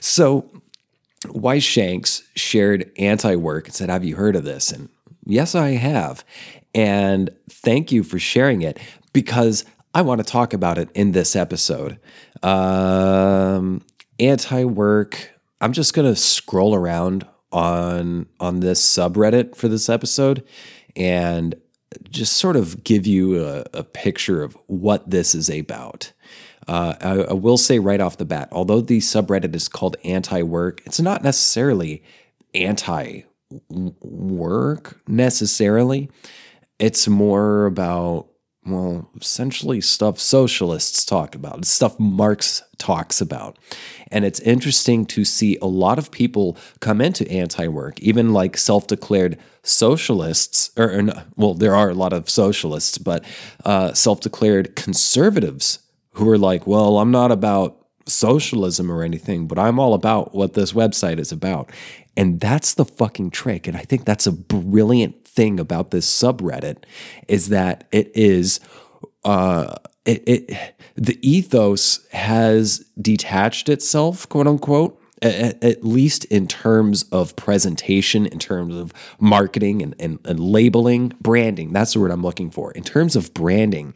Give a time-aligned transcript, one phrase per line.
[0.00, 0.50] So
[1.28, 4.72] Weiss Shanks shared anti work and said, Have you heard of this?
[4.72, 4.88] And
[5.24, 6.24] yes, I have.
[6.74, 8.78] And thank you for sharing it
[9.12, 11.98] because I want to talk about it in this episode.
[12.42, 13.82] Um,
[14.18, 15.30] anti work.
[15.60, 20.44] I'm just going to scroll around on on this subreddit for this episode
[20.94, 21.54] and
[22.08, 26.12] just sort of give you a, a picture of what this is about.
[26.68, 30.42] Uh, I, I, will say right off the bat, although the subreddit is called anti
[30.42, 32.02] work, it's not necessarily
[32.54, 33.22] anti
[33.68, 36.10] work necessarily.
[36.78, 38.28] It's more about,
[38.64, 43.58] well, essentially stuff socialists talk about, stuff Marx talks about.
[44.10, 48.56] And it's interesting to see a lot of people come into anti work, even like
[48.56, 53.24] self declared socialists, or, or, well, there are a lot of socialists, but
[53.64, 55.80] uh, self declared conservatives
[56.20, 60.54] who are like, well, I'm not about socialism or anything, but I'm all about what
[60.54, 61.70] this website is about.
[62.16, 63.66] And that's the fucking trick.
[63.66, 66.84] And I think that's a brilliant thing about this subreddit
[67.28, 68.60] is that it is
[69.24, 77.04] uh it, it the ethos has detached itself, quote unquote, at, at, least in terms
[77.04, 81.72] of presentation, in terms of marketing and, and, and labeling, branding.
[81.72, 82.72] That's the word I'm looking for.
[82.72, 83.94] In terms of branding,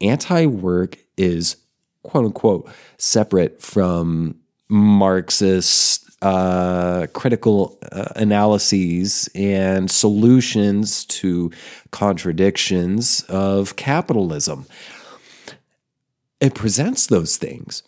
[0.00, 1.56] anti work is
[2.02, 4.36] quote unquote separate from
[4.68, 11.50] Marxist uh, critical uh, analyses and solutions to
[11.90, 14.64] contradictions of capitalism.
[16.40, 17.82] It presents those things,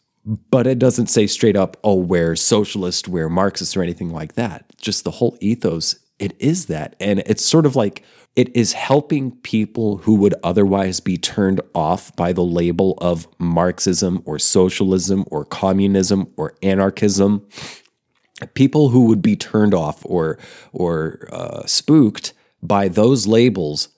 [0.51, 4.67] but it doesn't say straight up, oh, we're socialist, we're Marxist, or anything like that.
[4.77, 6.97] Just the whole ethos, it is that.
[7.01, 8.03] And it's sort of like
[8.35, 14.23] it is helping people who would otherwise be turned off by the label of Marxism
[14.27, 17.47] or socialism or communism or anarchism.
[18.53, 20.39] People who would be turned off or
[20.73, 23.89] or uh, spooked by those labels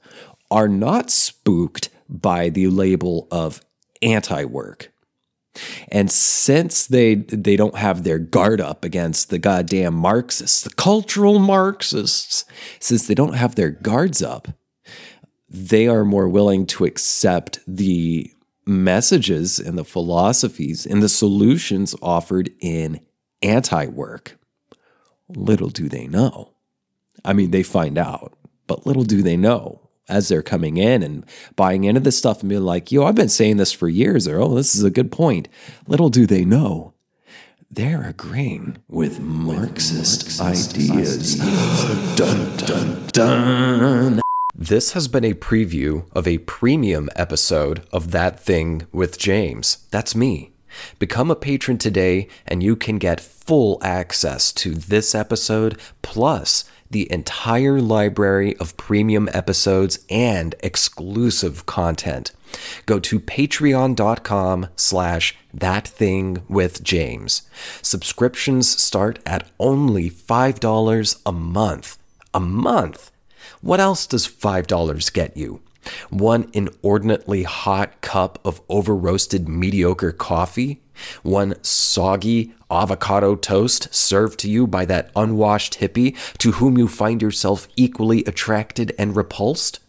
[0.51, 3.61] are not spooked by the label of
[4.01, 4.93] anti-work.
[5.91, 11.39] And since they they don't have their guard up against the goddamn Marxists, the cultural
[11.39, 12.45] Marxists,
[12.79, 14.49] since they don't have their guards up,
[15.49, 18.31] they are more willing to accept the
[18.67, 23.01] messages and the philosophies and the solutions offered in
[23.41, 24.39] anti-work.
[25.29, 26.53] Little do they know.
[27.25, 31.25] I mean, they find out, but little do they know as they're coming in and
[31.57, 34.41] buying into this stuff and being like, yo, I've been saying this for years, or
[34.41, 35.49] oh, this is a good point.
[35.87, 36.95] Little do they know,
[37.71, 41.41] they're agreeing with Marxist, Marxist ideas.
[41.41, 42.17] ideas.
[42.17, 44.21] dun, dun, dun.
[44.55, 49.87] This has been a preview of a premium episode of That Thing with James.
[49.91, 50.53] That's me.
[50.99, 57.11] Become a patron today, and you can get full access to this episode plus the
[57.13, 62.33] entire library of premium episodes and exclusive content.
[62.87, 67.43] Go to patreon.com slash that thing with James.
[67.83, 71.99] Subscriptions start at only $5 a month.
[72.35, 73.11] A month?
[73.61, 75.61] What else does $5 get you?
[76.11, 80.81] One inordinately hot cup of over roasted mediocre coffee?
[81.23, 87.23] One soggy avocado toast served to you by that unwashed hippie to whom you find
[87.23, 89.81] yourself equally attracted and repulsed?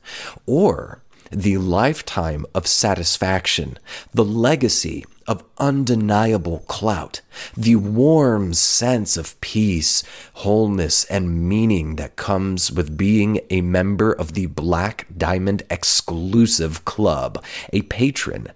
[0.45, 1.01] Or
[1.31, 3.77] the lifetime of satisfaction,
[4.13, 7.21] the legacy of undeniable clout,
[7.55, 10.03] the warm sense of peace,
[10.33, 17.43] wholeness, and meaning that comes with being a member of the Black Diamond Exclusive Club,
[17.71, 18.47] a patron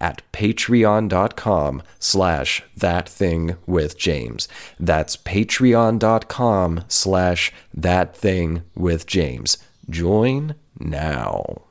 [0.00, 4.48] at patreon.com slash that thing with James.
[4.80, 9.58] That's patreon.com slash that thing with James.
[9.90, 11.64] Join now.